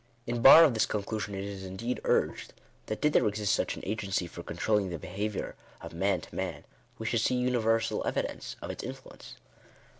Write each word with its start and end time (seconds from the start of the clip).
In 0.25 0.41
bar 0.41 0.63
of 0.63 0.73
this 0.73 0.87
conclusion 0.87 1.35
it 1.35 1.43
is 1.43 1.63
indeed 1.63 2.01
urged, 2.05 2.53
that 2.87 3.01
did 3.01 3.13
there 3.13 3.27
exist 3.27 3.53
such 3.53 3.75
an 3.75 3.83
agency 3.85 4.25
for 4.25 4.41
controlling 4.41 4.89
the 4.89 4.97
behaviour 4.97 5.53
of 5.79 5.93
man 5.93 6.21
to 6.21 6.33
man, 6.35 6.63
we 6.97 7.05
should 7.05 7.21
see 7.21 7.35
universal 7.35 8.01
evidence 8.03 8.55
of 8.63 8.71
its 8.71 8.83
influence. 8.83 9.35